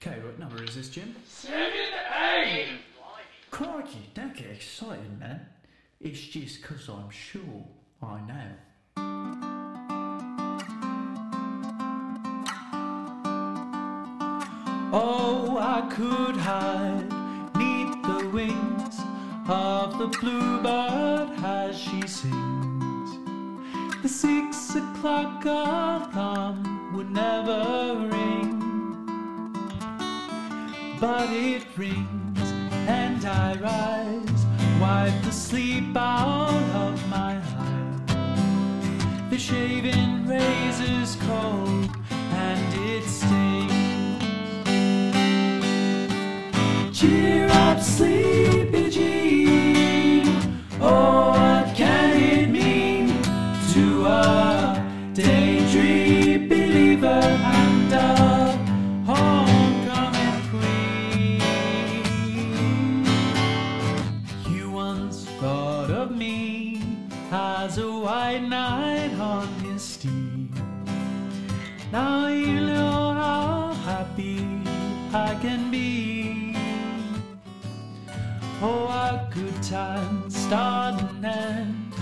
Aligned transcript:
Okay, 0.00 0.20
what 0.20 0.38
number 0.38 0.62
is 0.62 0.76
this, 0.76 0.88
Jim? 0.88 1.14
Seven, 1.26 1.70
eight. 2.20 2.68
Crikey, 3.50 4.10
don't 4.14 4.34
get 4.36 4.50
excited, 4.50 5.18
man. 5.18 5.46
It's 6.00 6.20
just 6.20 6.62
'cause 6.62 6.88
I'm 6.88 7.10
sure 7.10 7.66
I 8.02 8.20
know. 8.20 8.54
Oh, 14.90 15.58
I 15.60 15.82
could 15.90 16.36
hide 16.36 17.08
neath 17.56 18.02
the 18.02 18.28
wings 18.30 19.00
of 19.48 19.98
the 19.98 20.06
bluebird 20.18 21.30
as 21.44 21.78
she 21.78 22.06
sings. 22.06 23.10
The 24.02 24.08
six 24.08 24.74
o'clock 24.76 25.44
alarm 25.44 26.94
would 26.94 27.10
never 27.10 28.08
ring, 28.10 28.57
but 31.00 31.30
it 31.30 31.62
rings 31.76 32.50
and 32.88 33.24
I 33.24 33.54
rise, 33.54 34.46
wipe 34.80 35.22
the 35.22 35.30
sleep 35.32 35.96
out 35.96 36.50
of 36.74 37.08
my 37.08 37.36
eyes. 37.36 39.30
The 39.30 39.38
shaving 39.38 40.26
razor's 40.26 41.16
cold 41.26 41.90
and 42.32 42.74
it 42.90 43.04
stings. 43.04 43.78
Cheer 46.98 47.48
up, 47.48 47.80
sleepy 47.80 48.07
has 67.30 67.76
a 67.76 67.90
white 67.90 68.42
knight 68.42 69.12
on 69.20 69.46
his 69.60 69.82
steed. 69.82 70.50
Now 71.92 72.28
you 72.28 72.60
know 72.60 73.12
how 73.12 73.74
happy 73.84 74.46
I 75.12 75.36
can 75.40 75.70
be. 75.70 76.56
Oh, 78.62 78.86
a 78.88 79.28
good 79.32 79.62
time 79.62 80.30
starting 80.30 81.08
and 81.08 81.24
end 81.26 81.94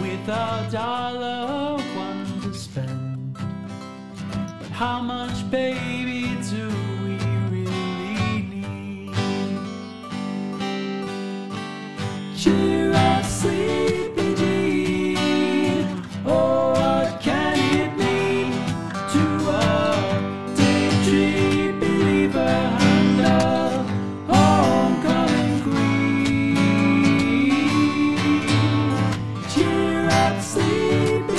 with 0.00 0.28
a 0.28 0.68
dollar 0.70 1.76
one 1.96 2.40
to 2.42 2.52
spend. 2.54 3.34
But 3.34 4.70
how 4.70 5.00
much, 5.00 5.50
baby, 5.50 6.36
do 6.50 6.68
we 7.04 7.16
really 7.50 8.42
need? 8.52 9.14
Cheers. 12.36 12.83
Sleep. 30.24 31.33